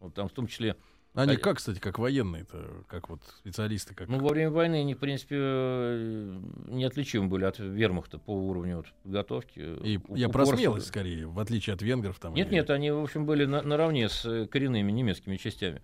[0.00, 0.76] Вот там в том числе,
[1.14, 4.08] Они А- как, кстати, как военные-то, как вот специалисты, как...
[4.08, 8.86] ну, во время войны они, в принципе, э, неотличимы были от вермахта по уровню вот,
[9.02, 9.58] подготовки.
[9.60, 12.34] И у- я про смелость скорее, в отличие от венгров там.
[12.34, 15.82] Нет, или- нет, они, в общем, были на- наравне с э, коренными немецкими частями.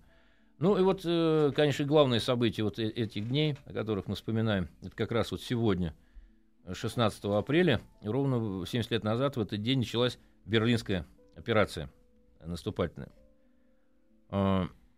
[0.59, 4.67] Ну и вот, э, конечно, главное событие вот э- этих дней, о которых мы вспоминаем,
[4.81, 5.95] это как раз вот сегодня,
[6.65, 11.89] э, 16 апреля, ровно 70 лет назад в этот день началась Берлинская операция
[12.41, 13.09] э, наступательная.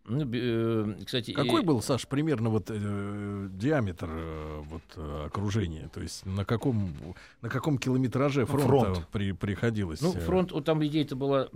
[0.04, 5.88] Ну, э, кстати, и- Какой был, Саш, примерно вот э, диаметр э, вот э, окружения?
[5.94, 6.92] То есть на каком
[7.40, 9.08] на каком километраже фронта Фронт.
[9.12, 10.00] При, приходилось?
[10.00, 11.48] Ну, э, фронт, вот там идея-то была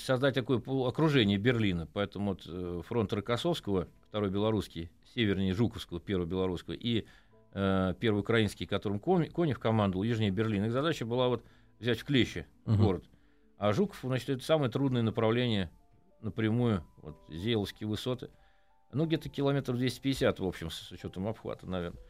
[0.00, 7.06] создать такое окружение Берлина, поэтому вот, фронт Рокоссовского, второй белорусский, севернее Жуковского, первого белорусского, и
[7.52, 10.64] э, первый украинский, которым Кони- Конев командовал, южнее Берлина.
[10.66, 11.44] Их задача была вот
[11.78, 12.82] взять в клещи Мгм.
[12.82, 13.04] город.
[13.58, 15.70] А Жуков, значит, это самое трудное направление
[16.22, 18.30] напрямую, вот Зейловские высоты.
[18.92, 22.00] Ну, где-то километров 250, в общем, с учетом обхвата, наверное.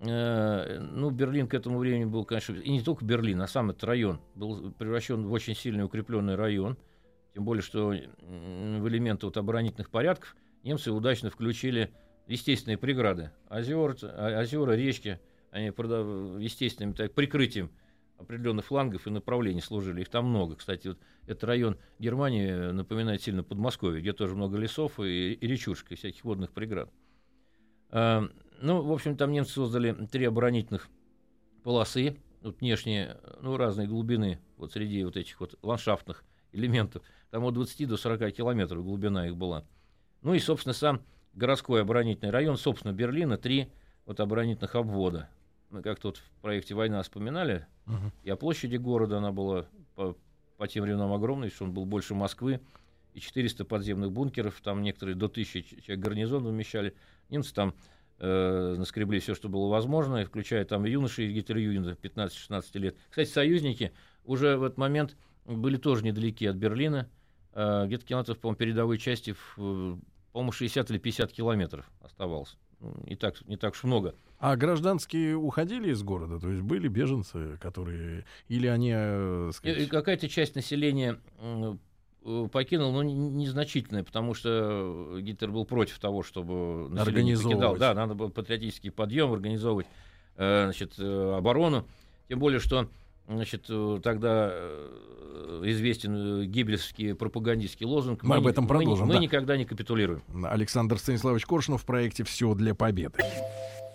[0.00, 3.84] Э, Ну, Берлин к этому времени был, конечно, и не только Берлин, а сам этот
[3.84, 6.76] район был превращен в очень сильный укрепленный район.
[7.34, 11.92] Тем более, что в элементы вот оборонительных порядков немцы удачно включили
[12.26, 13.30] естественные преграды.
[13.48, 17.70] Озер, а- озера, речки, они естественным так, прикрытием
[18.18, 20.00] определенных флангов и направлений служили.
[20.00, 20.56] Их там много.
[20.56, 25.46] Кстати, вот этот район Германии э, напоминает сильно Подмосковье, где тоже много лесов и, и
[25.46, 26.90] речушек, и всяких водных преград.
[27.90, 28.24] А,
[28.60, 30.88] ну, в общем, там немцы создали три оборонительных
[31.62, 37.02] полосы, вот внешние, ну, разной глубины, вот среди вот этих вот ландшафтных элементов.
[37.30, 39.64] Там от 20 до 40 километров глубина их была.
[40.22, 41.02] Ну и, собственно, сам
[41.34, 43.68] городской оборонительный район, собственно, Берлина, три
[44.06, 45.28] вот оборонительных обвода.
[45.70, 48.12] Мы как-то вот в проекте «Война» вспоминали, Мгм.
[48.22, 50.16] и о площади города она была по,
[50.58, 52.60] по тем временам огромной, что он был больше Москвы,
[53.14, 56.94] и 400 подземных бункеров, там некоторые до 1000 ч- человек гарнизон вмещали.
[57.30, 57.74] Немцы там
[58.18, 62.96] э, наскребли все, что было возможно, включая там юношей Гитлер-Югенда 15-16 лет.
[63.08, 63.92] Кстати, союзники
[64.24, 65.16] уже в этот момент
[65.46, 67.08] были тоже недалеки от Берлина,
[67.54, 69.96] э, где-то километров, по-моему, передовой части, в, э,
[70.32, 72.56] по-моему, 60 или 50 километров оставалось.
[72.80, 74.14] Ну, Не так, не так уж много.
[74.40, 76.38] А гражданские уходили из города?
[76.38, 78.24] То есть были беженцы, которые...
[78.48, 85.18] Или они, э, И- сказать, какая-то часть населения э, покинул, но не- незначительная, потому что
[85.20, 87.76] Гитлер был против того, чтобы население покидал.
[87.76, 89.86] Да, надо было патриотический подъем организовывать,
[90.36, 91.84] э, значит, э, оборону.
[92.28, 92.88] Тем более, что
[93.26, 98.22] значит, э, тогда э, известен э, гиблевский пропагандистский лозунг.
[98.22, 99.18] Мы об ни- этом продолжим, Мы, да.
[99.18, 100.22] никогда не капитулируем.
[100.44, 103.18] Александр Станиславович Коршунов в проекте «Все для победы».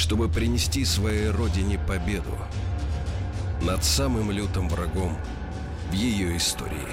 [0.00, 2.32] чтобы принести своей родине победу
[3.60, 5.14] над самым лютым врагом
[5.90, 6.88] в ее истории.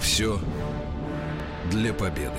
[0.00, 0.38] Все
[1.72, 2.38] для победы.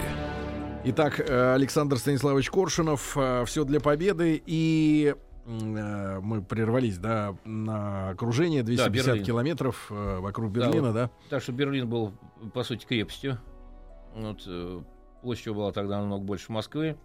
[0.86, 4.42] Итак, э, Александр Станиславович Коршунов, все для победы.
[4.46, 5.14] И
[5.46, 9.26] э, мы прервались, да, на окружение 250 Берлин.
[9.26, 10.94] километров э, вокруг Да, Берлина, вот.
[10.94, 11.10] да?
[11.30, 12.14] Так что Берлин был,
[12.54, 13.40] по сути, крепостью.
[14.16, 14.80] Вот, э,
[15.22, 16.96] площадь была тогда намного больше Москвы.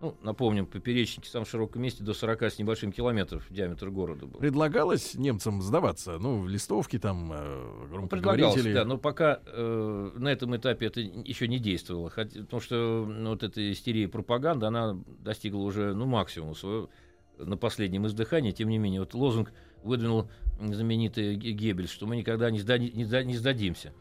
[0.00, 4.38] Ну, напомним, поперечники в самом широком месте до 40 с небольшим километров диаметр города был.
[4.38, 10.56] Предлагалось немцам сдаваться, ну, листовки там, э, Ну, предлагалось, да, но пока э, на этом
[10.56, 12.10] этапе это еще не действовало.
[12.10, 16.90] Хотя, потому что ну, вот эта истерия пропаганды, она достигла уже ну, максимума своего
[17.38, 18.52] на последнем издыхании.
[18.52, 20.30] Тем не менее, вот лозунг выдвинул
[20.60, 23.92] знаменитый Ге- Геббельс, что мы никогда не, сда- не сда- не сдадимся.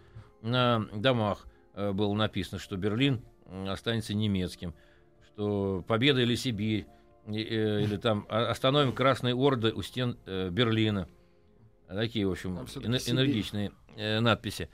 [0.43, 3.21] На домах э, было написано, что Берлин
[3.67, 4.75] останется немецким,
[5.38, 6.88] что победа или Сибирь,
[7.28, 11.08] э, или там «А- остановим Красные Орды у стен э, Берлина.
[11.88, 13.15] Такие, в общем, Там всё-таки эне- Сибирь.
[13.15, 14.67] энергичные э, надписи.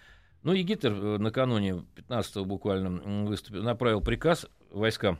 [0.43, 5.19] Ну и Гитлер накануне 15-го буквально выступил, направил приказ войскам,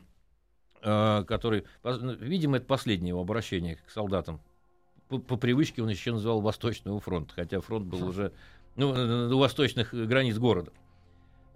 [0.82, 4.40] который, ну, видимо, это последнее его обращение к солдатам.
[5.08, 8.32] По, по привычке он еще называл Восточного фронта, хотя фронт был уже
[8.76, 10.72] ну, у восточных границ города.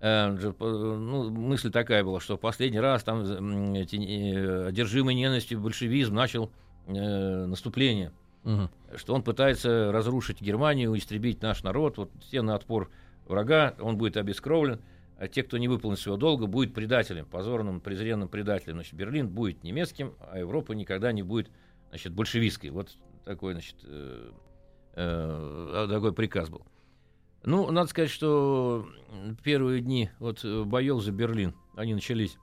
[0.01, 6.51] Э, по- ну, мысль такая была, что последний раз там одержимый ненавистью большевизм начал
[6.87, 8.13] э, наступление
[8.45, 8.71] Мгм.
[8.97, 11.99] что он пытается разрушить Германию, истребить наш народ.
[11.99, 12.89] Вот все на отпор
[13.27, 14.81] врага, он будет обескровлен.
[15.19, 18.75] А те, кто не выполнит своего долга, будет предателем, позорным, презренным предателем.
[18.77, 21.51] Значит, Берлин будет немецким, а Европа никогда не будет
[21.91, 22.71] значит, большевистской.
[22.71, 24.31] Вот такой, значит, э,
[24.95, 26.63] э, такой приказ был.
[27.45, 28.89] Ну, надо сказать, что
[29.43, 32.37] первые дни вот, э, боев за Берлин, они начались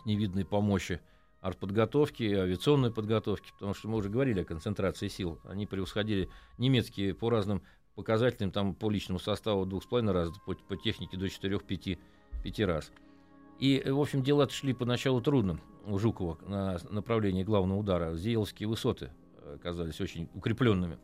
[0.00, 1.00] с невидной помощи
[1.40, 5.40] артподготовки, авиационной подготовки, потому что мы уже говорили о концентрации сил.
[5.44, 6.28] Они превосходили
[6.58, 7.62] немецкие по разным
[7.94, 11.98] показателям, там по личному составу двух с половиной раз, по, по технике до четырех-пяти
[12.42, 12.92] пяти раз.
[13.58, 18.14] И, э, в общем, дела шли поначалу трудно у Жукова на направлении главного удара.
[18.14, 20.98] Зееловские высоты э, оказались очень укрепленными.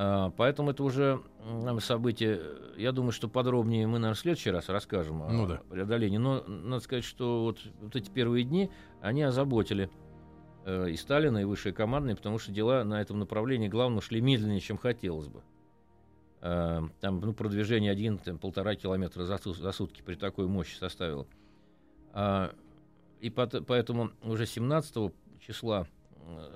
[0.00, 1.20] А, Поэтому это уже
[1.80, 2.40] событие.
[2.76, 5.60] Я думаю, что подробнее мы, наверное, в следующий раз расскажем о Ну да.
[5.68, 6.18] преодолении.
[6.18, 8.70] Но надо сказать, что вот, вот эти первые дни,
[9.00, 9.90] они озаботили
[10.64, 14.60] э, и Сталина, и высшие командные, потому что дела на этом направлении, главное, шли медленнее,
[14.60, 15.42] чем хотелось бы.
[16.42, 21.26] Э, Там, ну, продвижение один, там, полтора километра за, за сутки при такой мощи составило.
[22.12, 22.52] А,
[23.20, 25.88] и поэтому уже 17 числа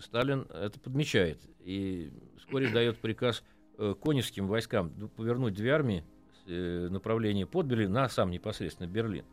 [0.00, 3.42] Сталин это подмечает и вскоре дает приказ
[3.78, 9.24] э, коневским войскам повернуть две армии с э, направления под Берлин на сам непосредственно Берлин.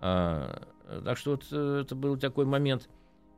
[0.00, 2.88] А, э, так что вот э, это был такой момент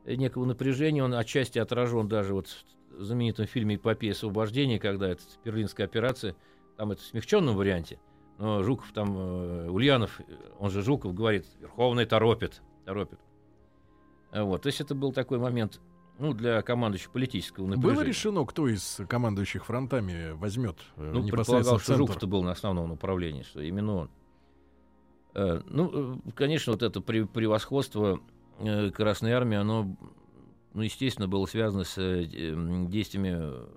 [0.05, 2.47] э, некого напряжения, он отчасти отражен даже вот
[2.91, 6.35] в знаменитом фильме «Эпопея освобождения», когда это берлинская операция,
[6.77, 7.99] там это в смягченном варианте,
[8.37, 10.23] но Жуков там, э, Ульянов, э,
[10.59, 13.19] он же Жуков, говорит, Верховный торопит, торопит.
[14.31, 15.81] Вот, то есть это был такой момент,
[16.21, 17.95] ну, для командующего политического напряжения.
[17.95, 21.95] Было решено, кто из командующих фронтами возьмет э, Ну, предполагал, что?
[21.95, 24.11] Жуков-то был на основном направлении, что именно он.
[25.33, 28.21] Э, ну, э, конечно, вот это пре- превосходство
[28.59, 29.97] э, Красной Армии, оно,
[30.75, 32.25] ну, естественно, было связано с э,
[32.87, 33.67] действиями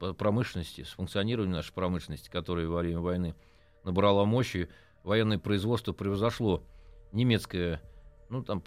[0.00, 3.36] э, промышленности, с функционированием нашей промышленности, которая во время войны
[3.84, 4.68] набрала мощи.
[5.04, 6.64] Военное производство превзошло
[7.12, 7.80] немецкое,
[8.28, 8.62] ну, там,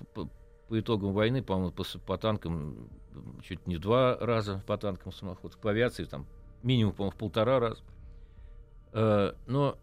[0.67, 2.89] по- итогам войны, по-моему, по, по танкам
[3.43, 6.25] чуть не два раза, по танкам самоходцев, по авиации, там,
[6.63, 7.81] минимум, по-моему, в полтора раза.
[8.91, 9.77] Э, Но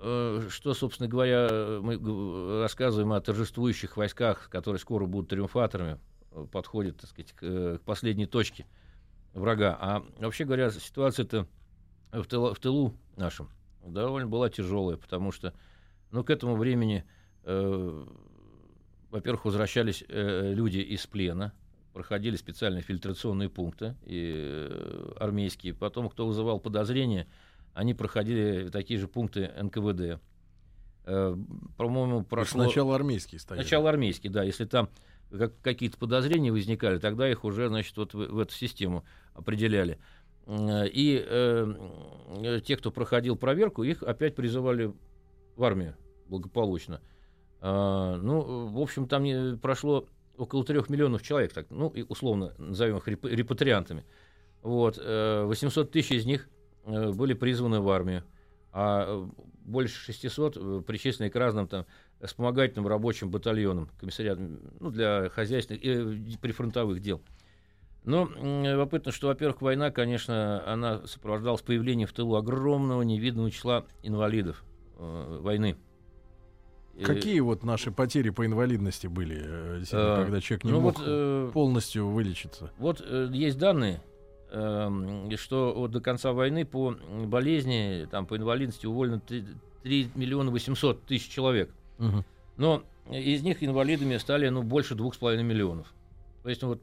[0.00, 5.98] э, что, собственно говоря, мы рассказываем о торжествующих войсках, которые скоро будут триумфаторами,
[6.32, 8.66] э, подходят, так сказать, к, э, к последней точке
[9.32, 9.76] врага.
[9.80, 11.46] А вообще говоря, ситуация-то
[12.12, 13.50] в тылу, в тылу нашем
[13.84, 15.54] довольно была тяжелая, потому что,
[16.10, 17.04] ну, к этому времени,
[17.44, 18.06] э,
[19.16, 21.52] во-первых, возвращались э, люди из плена,
[21.92, 25.74] проходили специальные фильтрационные пункты и, э, армейские.
[25.74, 27.26] Потом, кто вызывал подозрения,
[27.74, 30.20] они проходили такие же пункты НКВД.
[31.04, 31.36] Э,
[31.76, 32.64] по-моему, прошло...
[32.64, 33.62] Сначала армейские стояли.
[33.62, 34.42] Сначала армейский, да.
[34.42, 34.88] Если там
[35.30, 39.04] как- какие-то подозрения возникали, тогда их уже, значит, вот в, в эту систему
[39.34, 39.98] определяли.
[40.46, 41.74] И э,
[42.44, 44.92] э, те, кто проходил проверку, их опять призывали
[45.56, 45.96] в армию
[46.28, 47.00] благополучно.
[47.60, 52.98] А, ну, в общем, там прошло около трех миллионов человек, так, ну, и условно назовем
[52.98, 54.04] их реп- репатриантами.
[54.62, 56.48] Вот, э, 800 тысяч из них
[56.84, 58.24] э, были призваны в армию,
[58.72, 61.86] а э, больше 600 э, причислены к разным там
[62.20, 67.22] вспомогательным рабочим батальонам, комиссариатам, ну, для хозяйственных и э, прифронтовых дел.
[68.04, 73.84] Но м, любопытно, что, во-первых, война, конечно, она сопровождалась появлением в тылу огромного невиданного числа
[74.02, 74.64] инвалидов
[74.96, 75.76] э, войны.
[77.04, 81.04] Какие вот наши потери по инвалидности были, э, Э, когда человек не ну мог вот,
[81.06, 82.70] э, полностью вылечиться?
[82.78, 84.00] Вот есть данные,
[84.50, 91.02] эм, что вот до конца войны по болезни, там, по инвалидности уволено 3, миллиона 800
[91.02, 91.70] тысяч человек.
[91.98, 92.24] Мгм.
[92.56, 95.92] Но из них инвалидами стали ну, больше 2,5 миллионов.
[96.42, 96.82] То есть ну, вот,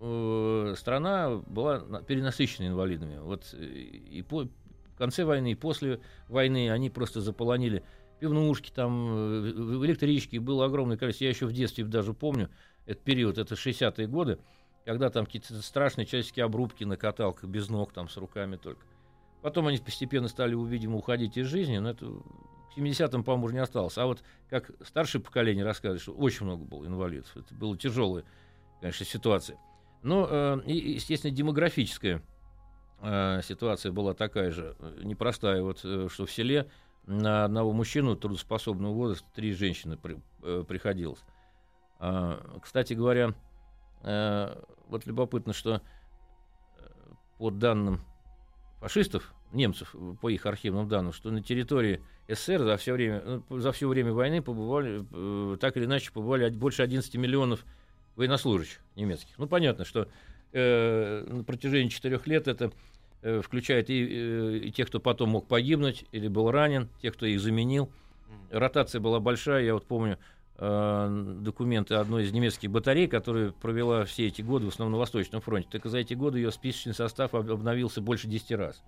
[0.00, 3.18] э, страна была на- перенасыщена инвалидами.
[3.18, 7.82] Вот, и по, в конце войны, и после войны они просто заполонили
[8.22, 10.36] пивнушки, там, э, в- электрички.
[10.38, 11.24] Было огромное количество.
[11.24, 12.50] Я еще в детстве даже помню
[12.86, 14.38] этот период, это 60-е годы,
[14.84, 18.80] когда там какие-то страшные человеческие обрубки на каталках, без ног, там, с руками только.
[19.42, 23.60] Потом они постепенно стали, видимо, уходить из жизни, но это к 70-м, по-моему, уже не
[23.60, 23.98] осталось.
[23.98, 27.36] А вот как старшее поколение рассказывает, что очень много было инвалидов.
[27.36, 28.24] Это была тяжелая,
[28.80, 29.58] конечно, ситуация.
[30.02, 32.22] Но, э, естественно, демографическая
[33.00, 35.62] э, ситуация была такая же, э, непростая.
[35.62, 36.68] Вот, э, что в селе
[37.06, 41.20] на одного мужчину трудоспособного возраста три женщины при- э, приходилось.
[41.98, 43.34] А, кстати говоря,
[44.02, 45.80] э, вот любопытно, что
[46.76, 46.88] э,
[47.38, 48.00] по данным
[48.80, 53.58] фашистов, немцев, э, по их архивным данным, что на территории СССР за все время, ну,
[53.58, 57.64] за все время войны побывали, э, так или иначе, побывали больше 11 миллионов
[58.16, 59.38] военнослужащих немецких.
[59.38, 60.08] Ну, понятно, что
[60.52, 62.70] э, на протяжении четырех лет это э,
[63.42, 67.40] включает и, э, и тех, кто потом мог погибнуть или был ранен, тех, кто их
[67.40, 67.90] заменил.
[68.50, 70.18] Ротация была большая, я вот помню
[70.56, 75.40] э, документы одной из немецких батарей, которая провела все эти годы в основном на Восточном
[75.40, 75.68] фронте.
[75.70, 78.82] Так за эти годы ее списочный состав об- обновился больше 10 раз.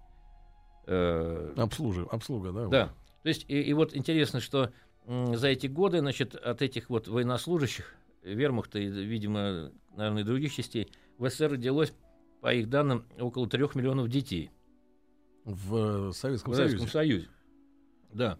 [0.86, 2.66] Э, Обслужи, обслуга, да?
[2.68, 2.86] да.
[3.22, 4.70] То есть, и, и вот интересно, что
[5.06, 10.88] за эти годы, значит, от этих вот военнослужащих, вермахта и, видимо, наверное, и других частей,
[11.18, 11.94] в СССР родилось,
[12.44, 14.50] по их данным, около трех миллионов детей.
[15.44, 16.76] В э, Советском в Союзе.
[16.76, 17.28] Советском Союзе.
[18.12, 18.38] Да.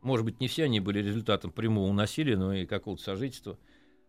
[0.00, 3.58] Может быть, не все они были результатом прямого насилия, но и какого-то сожительства.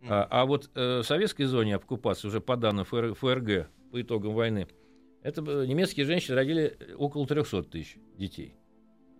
[0.01, 4.33] А, а вот э, в советской зоне оккупации, уже по данным ФР- ФРГ, по итогам
[4.33, 4.65] войны,
[5.23, 8.55] Это бы- немецкие женщины родили около 300 тысяч детей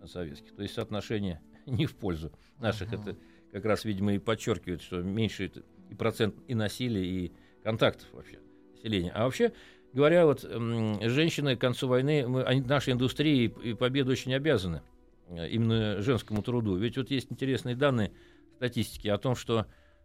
[0.06, 0.56] советских.
[0.56, 2.94] То есть соотношение не в пользу наших.
[2.94, 3.14] Это
[3.52, 8.38] как раз, видимо, и подчеркивает, что меньше это и процент и насилия, и контактов вообще
[8.84, 9.12] населения.
[9.12, 9.52] А вообще,
[9.94, 14.82] говоря, вот женщины к концу войны, мы, они нашей индустрии и победы очень обязаны
[15.28, 16.76] э, именно женскому труду.
[16.76, 18.12] Ведь вот есть интересные данные
[18.56, 19.64] статистики о том, что э,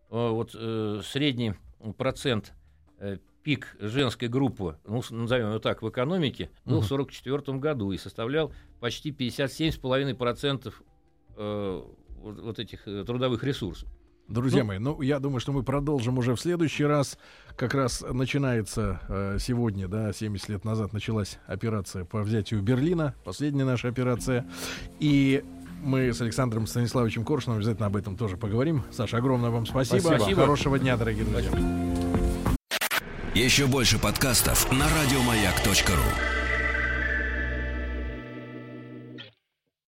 [0.09, 1.55] вот э, средний
[1.97, 2.53] процент
[3.43, 8.53] пик женской группы, ну, назовем его так, в экономике, был в 1944 году и составлял
[8.79, 10.73] почти 57,5%
[11.37, 13.89] э, вот, вот этих трудовых ресурсов.
[14.29, 17.17] Друзья Ну- мои, ну я думаю, что мы продолжим уже в следующий раз.
[17.55, 23.65] Как раз начинается э, сегодня, да, 70 лет назад началась операция по взятию Берлина, последняя
[23.65, 24.45] наша операция.
[24.99, 25.43] И
[25.81, 28.83] мы с Александром Станиславовичем Коршуном обязательно об этом тоже поговорим.
[28.91, 29.99] Саша, огромное вам спасибо.
[29.99, 30.41] Спасибо.
[30.41, 31.51] Хорошего дня, дорогие друзья.
[33.33, 36.48] Еще больше подкастов на радиомаяк.ру.